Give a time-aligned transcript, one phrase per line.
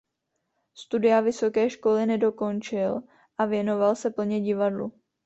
[0.73, 3.03] Studia vysoké školy nedokončil
[3.37, 4.93] a věnoval se plně divadlu.